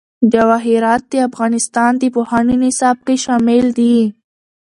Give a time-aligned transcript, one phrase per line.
[0.33, 3.97] جواهرات د افغانستان د پوهنې نصاب کې شامل دي.